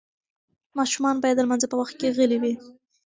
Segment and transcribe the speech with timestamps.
[0.77, 2.53] ماشومان باید د لمانځه په وخت کې غلي وي.